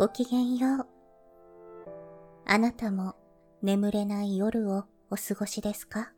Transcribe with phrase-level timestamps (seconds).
[0.00, 0.86] ごきげんよう。
[2.46, 3.16] あなたも
[3.60, 6.14] 眠れない夜をお過ごしですか？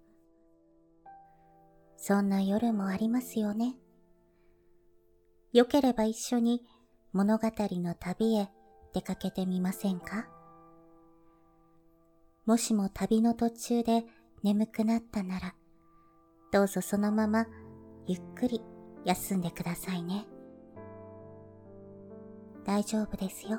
[1.97, 3.75] そんな夜もありますよね。
[5.53, 6.63] よければ一緒に
[7.13, 8.51] 物語の旅へ
[8.95, 10.29] 出かけてみませんか？
[12.47, 14.05] もしも旅の途中で
[14.45, 15.57] 眠くなったなら、
[16.53, 17.47] どうぞそのまま
[18.07, 18.63] ゆっくり
[19.05, 20.25] 休んでくださいね。
[22.65, 23.59] 大丈夫ですよ。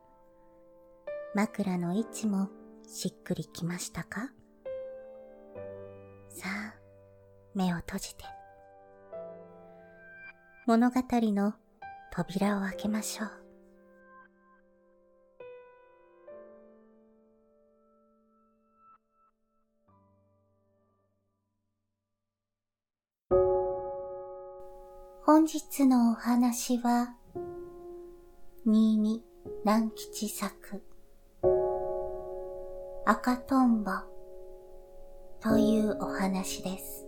[1.33, 2.49] 枕の位置も
[2.85, 4.31] しっくりきましたか？
[6.27, 6.75] さあ、
[7.55, 8.25] 目を閉じて。
[10.67, 11.53] 物語の
[12.11, 13.29] 扉を開けましょう。
[25.23, 27.15] 本日のお話は、
[28.65, 29.23] 新見
[29.63, 30.83] 南吉作、
[33.03, 33.91] 赤とんぼ
[35.41, 37.07] というお話です。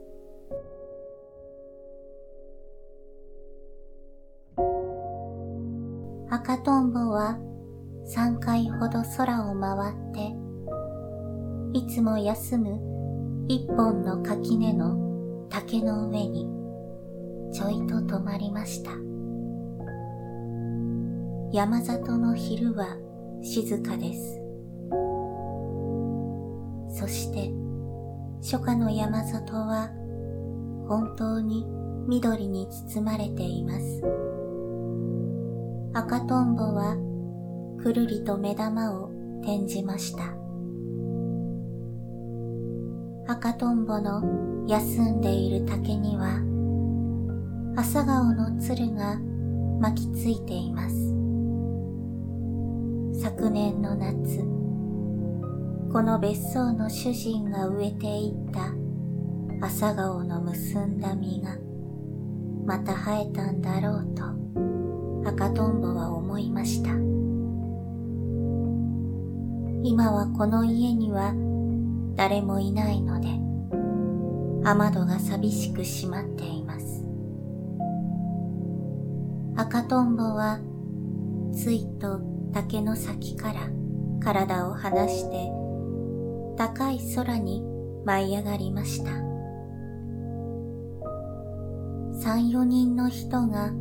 [6.32, 7.38] 赤とんぼは
[8.08, 10.34] 3回ほど空を回って、
[11.78, 16.48] いつも休む一本の垣根の竹の上に
[17.54, 18.90] ちょいと止まりました。
[21.56, 22.98] 山里の昼は
[23.44, 24.43] 静かです。
[26.94, 27.52] そして
[28.42, 29.90] 初夏の山里は
[30.88, 31.66] 本当に
[32.08, 34.02] 緑に包まれています。
[35.94, 36.96] 赤とんぼは
[37.82, 39.12] くるりと目玉を
[39.42, 40.24] 転じました。
[43.26, 46.42] 赤とんぼの休んでいる竹には
[47.76, 49.18] 朝顔の鶴が
[49.80, 50.96] 巻きついています。
[53.22, 54.63] 昨年の夏、
[55.94, 58.74] この別荘の主人が植えていった
[59.64, 61.56] 朝顔の結んだ実が
[62.66, 64.24] また生えたんだろうと
[65.30, 66.90] 赤とんぼは思いました。
[69.84, 71.32] 今はこの家には
[72.16, 73.28] 誰もいないので
[74.68, 77.06] 雨戸が寂しく閉まっています。
[79.58, 80.60] 赤とんぼは
[81.54, 82.20] ついと
[82.52, 83.70] 竹の先から
[84.20, 85.63] 体を離して
[86.64, 87.62] 高い空に
[88.06, 89.12] 舞い上がりました。
[92.22, 93.74] 三四人の人が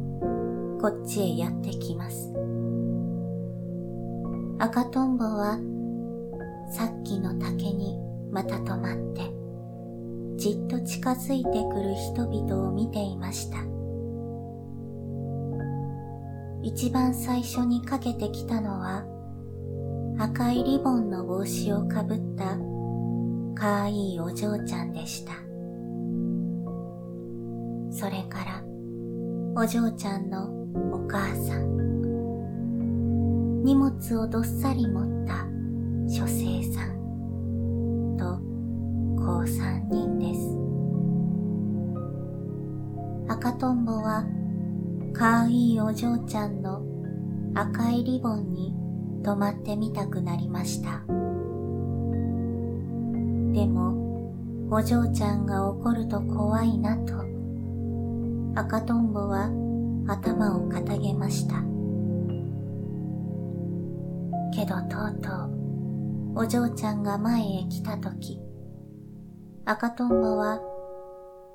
[0.80, 2.32] こっちへやってきます。
[4.58, 5.60] 赤とんぼは
[6.72, 8.00] さっきの竹に
[8.32, 9.32] また止まって
[10.36, 13.58] じっと近づいてくる人々を見ていました。
[16.64, 19.04] 一番最初にかけてきたのは
[20.18, 22.71] 赤いリボンの帽子をかぶった
[23.62, 25.34] かわいお嬢ちゃんでした。
[27.96, 28.60] それから
[29.54, 30.50] お嬢ちゃんの
[30.92, 33.62] お母さん。
[33.62, 35.46] 荷物をどっさり持った
[36.12, 38.40] 書生さんと
[39.24, 40.40] 高三人です。
[43.32, 44.24] 赤とんぼは
[45.12, 46.82] かわいいお嬢ちゃんの
[47.54, 48.74] 赤いリボンに
[49.22, 51.21] 止まってみたくなりました。
[53.52, 54.30] でも、
[54.70, 57.12] お嬢ちゃんが怒ると怖いなと、
[58.54, 59.50] 赤とんぼは
[60.08, 61.56] 頭をかたげました。
[64.54, 68.40] けどとうとう、お嬢ちゃんが前へ来たとき、
[69.66, 70.60] 赤とんぼは、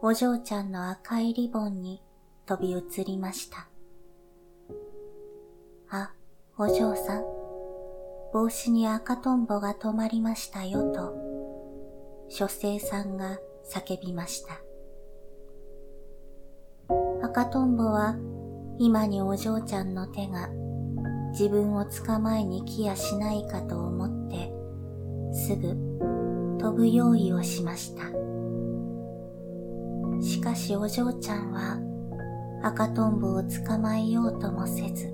[0.03, 2.03] お嬢ちゃんの赤いリボンに
[2.45, 3.67] 飛び移りました。
[5.89, 6.11] あ、
[6.59, 7.23] お嬢さん、
[8.33, 11.26] 帽子に赤とんぼが止まりましたよと、
[12.29, 13.39] 書生さんが
[13.69, 14.61] 叫びました。
[17.21, 18.15] 赤とんぼは
[18.79, 20.49] 今にお嬢ちゃんの手が
[21.31, 24.51] 自分を捕まえに来やしないかと思って
[25.33, 25.69] すぐ
[26.59, 28.03] 飛ぶ用意をしました。
[30.21, 31.79] しかしお嬢ちゃんは
[32.63, 35.13] 赤とんぼを捕まえようともせず、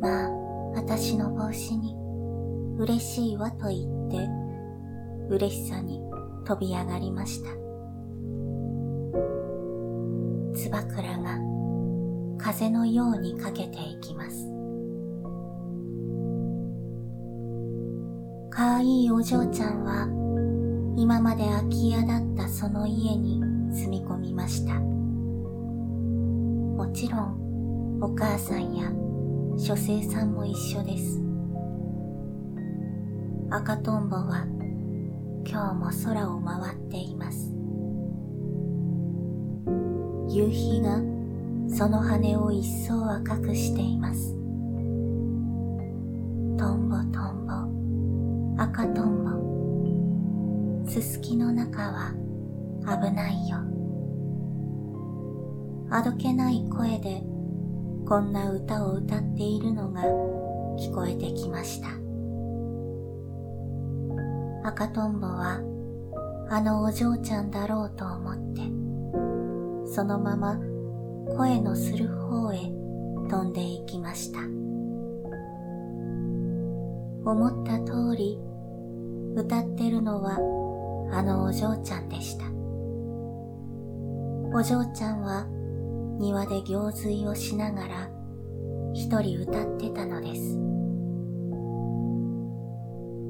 [0.00, 0.30] まあ、
[0.74, 1.94] 私の帽子に
[2.78, 4.45] 嬉しいわと言って、
[5.28, 6.00] 嬉しさに
[6.44, 7.50] 飛び上がりました。
[10.54, 11.38] つばくらが
[12.38, 14.46] 風のようにかけていきます。
[18.50, 20.08] かわいいお嬢ちゃんは
[20.96, 23.40] 今まで空き家だったその家に
[23.70, 24.80] 住み込みました。
[26.76, 28.90] もちろんお母さんや
[29.58, 31.20] 書生さんも一緒です。
[33.50, 34.46] 赤とんぼは
[35.48, 37.52] 今日も空を回っています。
[40.28, 41.00] 夕日が
[41.68, 44.32] その羽を一層赤くしています。
[46.58, 47.46] とんぼとん
[48.56, 52.12] ぼ、赤とんぼ、すすきの中は
[52.80, 53.58] 危ないよ。
[55.90, 57.22] あどけない声で
[58.04, 60.02] こんな歌を歌っているのが
[60.76, 62.05] 聞こえてきました。
[64.66, 65.60] 赤とんぼは
[66.50, 68.62] あのお嬢ちゃんだろうと思って、
[69.94, 70.58] そのまま
[71.36, 72.58] 声のする方へ
[73.30, 74.40] 飛んでいきました。
[77.30, 78.40] 思った通り
[79.36, 80.32] 歌ってるのは
[81.12, 82.46] あのお嬢ちゃんでした。
[84.52, 85.46] お嬢ちゃんは
[86.18, 88.10] 庭で行水をしながら
[88.94, 90.58] 一人歌ってたのです。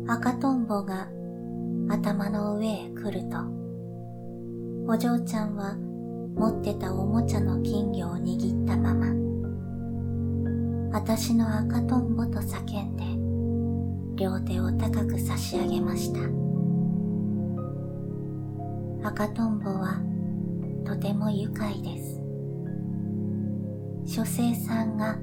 [0.09, 1.11] 赤とんぼが
[1.89, 3.39] 頭の上へ来ると、
[4.89, 5.77] お嬢ちゃんは
[6.35, 9.07] 持ってたおもちゃの金魚を握ったまま、
[10.93, 16.21] 私の赤とんぼと叫んで、両手を高く差し上げました。
[19.09, 20.01] 赤とんぼは
[20.85, 22.21] とても愉快です。
[24.07, 25.19] 書生さんが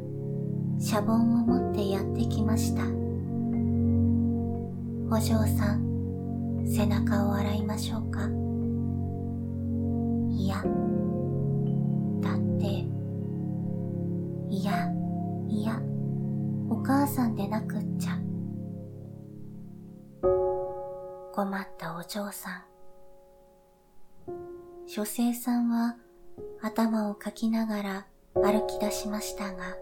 [0.80, 2.83] シャボンを持ってやってきました。
[5.10, 5.93] お嬢さん、
[6.65, 8.21] 背中を洗いましょうか。
[10.30, 10.56] いや、
[12.21, 12.65] だって、
[14.50, 14.92] いや、
[15.48, 15.81] いや、
[16.69, 18.19] お母さんでなくっちゃ。
[21.33, 22.63] 困ったお嬢さん。
[24.86, 25.95] 書生さんは
[26.62, 29.75] 頭をかきながら歩き出しましたが、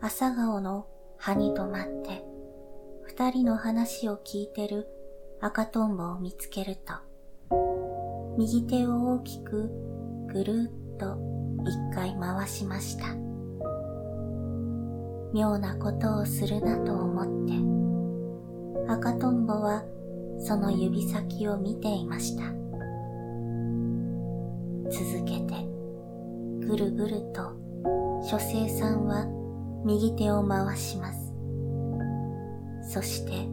[0.00, 0.86] 朝顔の
[1.18, 2.24] 葉に止まって、
[3.02, 4.88] 二人の話を聞いてる
[5.38, 6.94] 赤とんぼを見つけると、
[8.38, 9.70] 右手を大きく
[10.32, 11.18] ぐるっと
[11.62, 13.14] 一回回しました。
[15.34, 19.84] 妙なことをするなと思って、赤とんぼは
[20.38, 22.44] その指先を見ていました。
[24.90, 25.66] 続けて、
[26.66, 27.52] ぐるぐると
[28.22, 29.26] 書生さんは
[29.84, 31.34] 右手を回します。
[32.90, 33.46] そして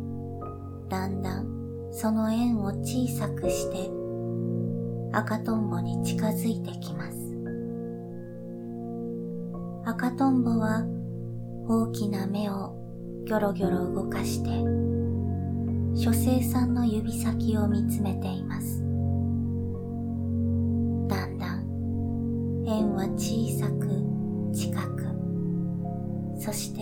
[0.88, 1.62] だんだん
[1.95, 3.89] その円を小さくして
[5.11, 7.17] 赤とんぼに近づいてきます。
[9.85, 10.83] 赤とんぼは
[11.67, 12.75] 大きな目を
[13.25, 14.49] ギョロギョロ動かして
[15.95, 18.79] 書生さんの指先を見つめています。
[21.07, 23.93] だんだん円は小さく
[24.51, 25.03] 近く
[26.39, 26.81] そして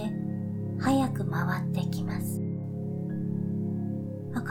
[0.80, 2.01] 早く回ってきます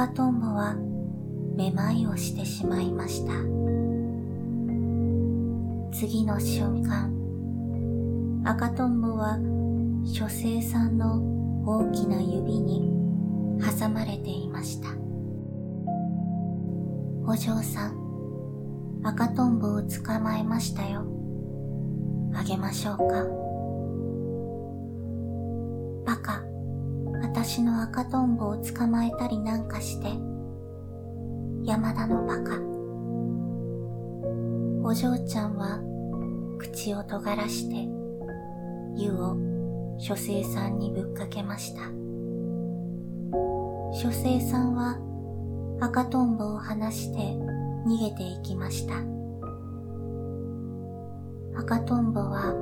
[0.00, 0.76] 赤とんぼは
[1.54, 3.34] めまいをしてしまいました。
[5.92, 7.12] 次の瞬間
[8.46, 9.36] 赤とんぼは
[10.10, 11.20] 書生さんの
[11.66, 12.94] 大きな指に
[13.60, 14.88] 挟まれていました。
[17.30, 21.04] お嬢さん赤とんぼを捕まえましたよ。
[22.34, 23.39] あげましょうか。
[27.42, 30.08] 私の赤とんぼを捕まえたりなんかして、
[31.64, 32.60] 山田のバカ。
[34.86, 35.80] お嬢ちゃんは
[36.58, 37.88] 口を尖らして
[38.94, 39.38] 湯を
[39.98, 41.80] 書生さんにぶっかけました。
[43.98, 44.98] 書生さんは
[45.80, 47.20] 赤とんぼを離して
[47.86, 48.96] 逃げていきました。
[51.58, 52.52] 赤とんぼは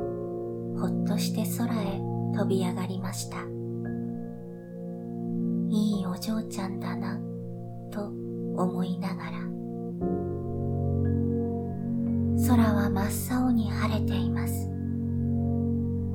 [0.78, 1.98] ほっとして空へ
[2.32, 3.57] 飛び上がりました。
[5.70, 7.18] いいお嬢ちゃんだな、
[7.90, 8.06] と
[8.56, 9.30] 思いながら。
[12.46, 14.70] 空は真っ青に晴れています。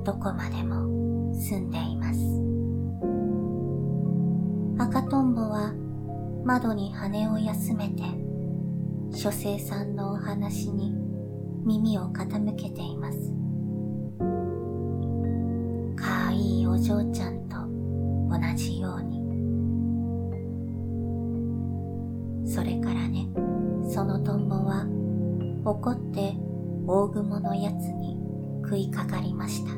[0.03, 2.19] どこまでも澄んでいます。
[4.79, 5.73] 赤とんぼは
[6.43, 8.03] 窓に羽を休めて、
[9.15, 10.95] 書生さんのお話に
[11.65, 13.31] 耳を傾けています。
[15.95, 17.57] かわいいいお嬢ちゃんと
[18.29, 18.72] 同じ
[29.33, 29.71] いました。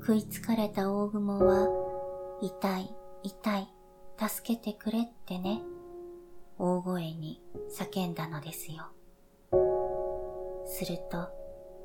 [0.00, 1.68] 食いつかれた大雲は
[2.42, 2.90] 痛い
[3.22, 3.68] 痛い
[4.18, 5.62] 助けてくれってね
[6.58, 8.88] 大声に叫んだのですよ。
[10.66, 11.28] すると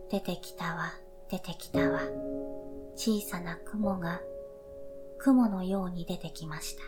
[0.10, 0.92] 出てきたわ
[1.30, 2.02] 出てきたわ。
[2.96, 4.22] 小さな雲が
[5.20, 6.84] 雲のように出てきました。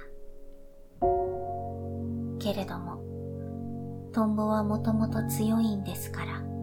[2.40, 3.02] けれども
[4.14, 6.55] トンボはもともと強いんですから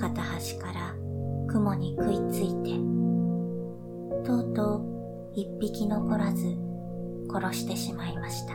[0.00, 0.94] 片端から
[1.46, 2.70] 雲に食いついて
[4.24, 6.56] とうとう一匹残らず
[7.30, 8.54] 殺してしまいました。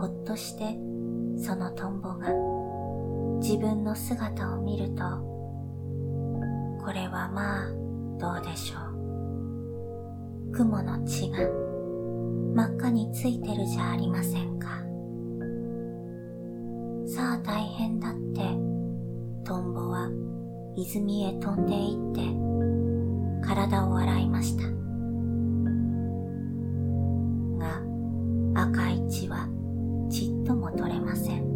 [0.00, 0.76] ほっとして
[1.40, 2.32] そのトンボが
[3.40, 5.04] 自分の姿を見ると
[6.84, 7.70] これはまあ
[8.18, 8.78] どうでしょ
[10.50, 10.52] う。
[10.52, 11.38] 雲の血が
[12.54, 14.66] 真っ赤についてるじゃありませんか。
[17.06, 18.65] さあ大変だって
[19.46, 20.10] トンボは
[20.76, 22.14] 泉へ飛んでいっ
[23.40, 24.64] て体を洗いました。
[27.56, 27.80] が
[28.60, 29.48] 赤い血は
[30.10, 31.46] ちっとも取れません。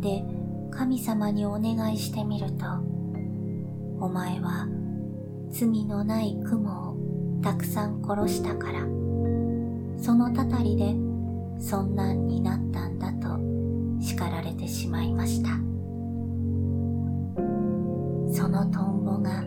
[0.00, 0.24] で
[0.70, 2.64] 神様にお願いしてみると
[4.00, 4.66] お前は
[5.50, 6.96] 罪のない雲を
[7.42, 8.80] たくさん殺したから。
[9.98, 10.94] そのたたりで
[11.58, 12.95] そんなんになったんだ。
[12.95, 12.95] と
[14.06, 15.48] 叱られてしまいました。
[18.32, 19.42] そのトンボが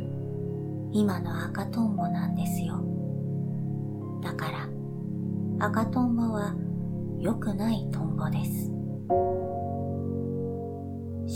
[0.92, 2.84] 今の赤トンボなんですよ。
[4.22, 4.70] だから
[5.66, 6.56] 赤トンボは
[7.22, 8.70] 良くないトンボです。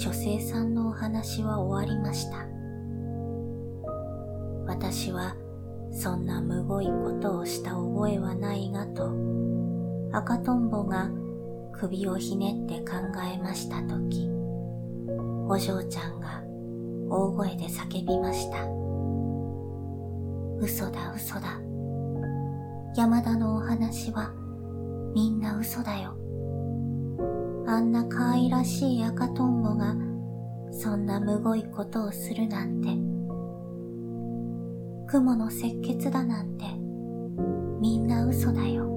[0.03, 2.45] 書生さんのお話は終わりました。
[4.67, 5.37] 私は
[5.93, 9.13] そんなむごいことをした覚えはないがと
[10.11, 11.09] 赤とんぼが
[11.73, 12.97] 首をひねって考
[13.33, 14.29] えましたとき
[15.47, 16.43] お嬢ちゃんが
[17.09, 18.57] 大声で叫びました。
[20.59, 21.59] 嘘だ嘘だ。
[22.95, 24.31] 山田のお話は
[25.13, 26.15] みんな嘘だよ。
[27.67, 29.95] あんな可愛らしい赤とんぼが
[30.71, 32.89] そんなむごいことをするなんて。
[35.11, 36.65] 雲の赤血だなんて
[37.79, 38.92] みんな嘘だよ。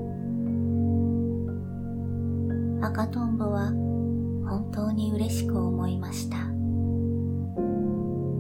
[2.87, 3.73] 赤とんぼは
[4.49, 6.37] 本当に嬉しく思いました。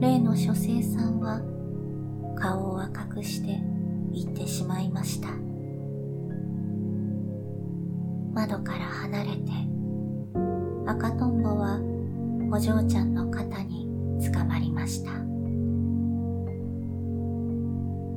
[0.00, 1.40] 例の書生さんは
[2.38, 3.60] 顔を赤くして
[4.12, 5.30] 行ってしまいました。
[8.32, 9.50] 窓から離れて
[10.86, 11.80] 赤とんぼは
[12.52, 13.88] お嬢ちゃんの肩に
[14.20, 15.10] つかまりました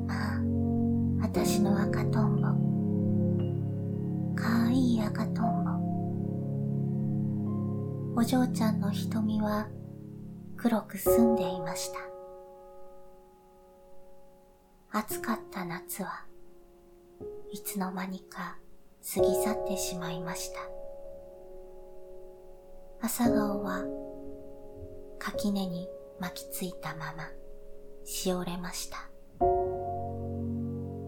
[0.06, 0.40] まあ
[1.22, 2.42] 私の赤とんぼ
[4.40, 5.79] かわいい赤とんぼ
[8.16, 9.68] お嬢ちゃんの瞳は
[10.56, 12.00] 黒く澄んでいました
[14.98, 16.24] 暑かった夏は
[17.52, 18.58] いつの間にか
[19.14, 20.60] 過ぎ去ってしまいました
[23.02, 23.84] 朝顔は
[25.18, 25.88] 垣根に
[26.18, 27.28] 巻きついたまま
[28.04, 29.08] しおれました。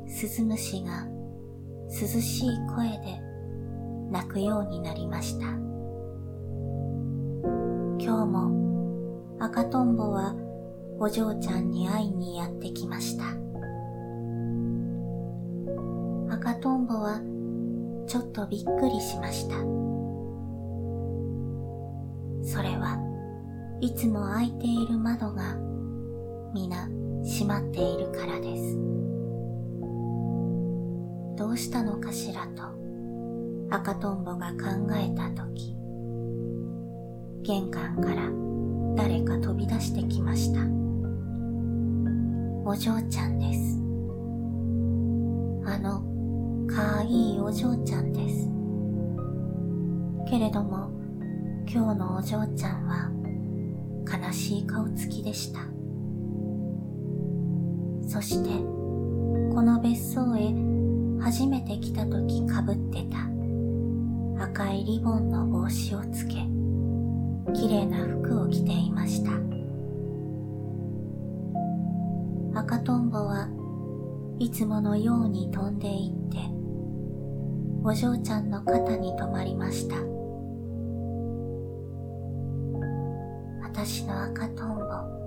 [0.06, 1.04] スズムシが
[1.88, 3.20] 涼しい声で
[4.10, 5.71] 鳴くようになりました。
[9.44, 10.36] 赤とんぼは
[11.00, 13.24] お嬢ちゃんに会いにやってきました。
[16.32, 17.20] 赤とんぼは
[18.06, 19.56] ちょっとびっくりしました。
[22.44, 23.00] それは
[23.80, 25.56] いつも開いている窓が
[26.54, 26.88] 皆
[27.24, 28.76] 閉まっているからです。
[31.36, 32.62] どうしたのかしらと
[33.74, 34.56] 赤とんぼが考
[34.94, 35.76] えたとき、
[37.42, 38.41] 玄関から
[38.96, 40.60] 誰か飛び出してきました。
[42.64, 43.78] お嬢ちゃんです。
[45.70, 46.02] あの、
[46.66, 48.48] かわいいお嬢ちゃんです。
[50.30, 50.90] けれども、
[51.74, 53.10] 今日のお嬢ちゃんは
[54.04, 55.60] 悲しい顔つきでした
[58.06, 58.50] そして
[59.54, 60.52] この別荘へ
[61.22, 66.51] 初めて来た時かぶってた赤いリボンの帽子をつけ
[67.54, 69.30] 綺麗な服を着ていました
[72.58, 73.48] 赤とんぼは
[74.38, 76.38] いつものように飛んでいって
[77.84, 79.96] お嬢ちゃんの肩に止まりました
[83.62, 85.22] 私の赤とんぼ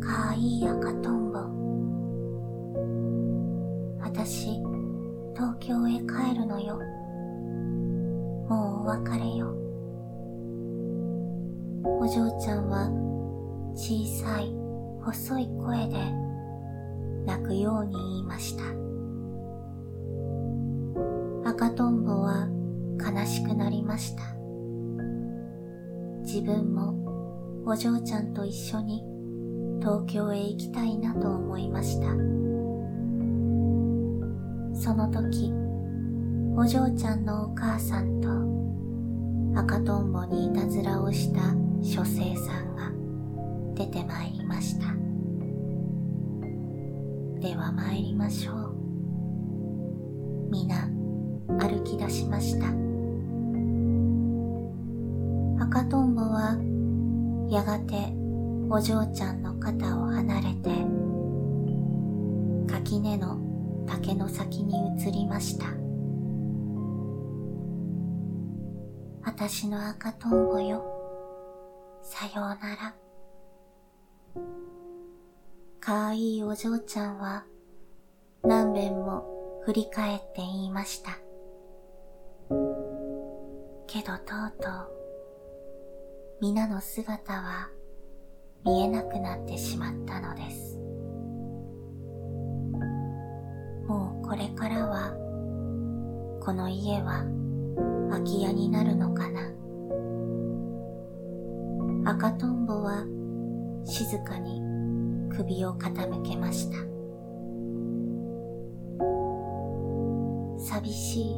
[0.00, 1.40] かわいい赤とんぼ。
[4.00, 4.60] 私、
[5.34, 6.78] 東京へ帰るのよ。
[8.48, 9.65] もうお別れよ。
[12.00, 12.90] お嬢ちゃんは
[13.74, 14.52] 小さい
[15.02, 15.96] 細い声で
[17.24, 18.64] 泣くように言いました。
[21.48, 22.48] 赤とんぼは
[22.98, 24.22] 悲しくなりました。
[26.22, 29.04] 自分もお嬢ちゃんと一緒に
[29.80, 32.08] 東京へ行きたいなと思いました。
[34.74, 35.52] その時、
[36.56, 38.28] お嬢ちゃんのお母さんと
[39.60, 42.90] 赤とんぼにいたずらをした書生さんが
[43.74, 44.86] 出てまいりました。
[47.40, 48.76] では参りましょう。
[50.50, 50.88] 皆
[51.48, 52.66] 歩き出しました。
[55.64, 56.56] 赤とんぼは
[57.50, 58.12] やがて
[58.68, 60.70] お嬢ちゃんの肩を離れて
[62.66, 63.38] 垣根の
[63.86, 65.66] 竹の先に移りました。
[69.24, 70.95] 私の赤とんぼよ。
[72.08, 72.94] さようなら。
[75.80, 77.44] かわいいお嬢ちゃんは
[78.44, 79.24] 何遍も
[79.64, 81.18] 振り返って言いました。
[83.88, 84.88] けどとうとう
[86.40, 87.70] 皆の姿は
[88.64, 90.78] 見えなくなってしまったのです。
[93.88, 95.10] もうこれからは
[96.40, 97.24] この家は
[98.10, 99.55] 空き家になるのかな
[102.08, 103.04] 赤とんぼは
[103.84, 104.62] 静かに
[105.36, 106.78] 首を傾けました。
[110.56, 111.36] 寂しい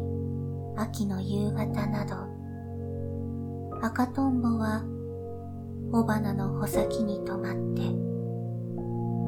[0.76, 2.16] 秋の夕方など
[3.80, 4.84] 赤とんぼは
[5.90, 7.86] 雄花の穂先に止まって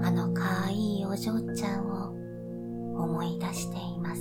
[0.06, 2.10] あのかわいいお嬢ちゃんを
[3.02, 4.20] 思い出しています。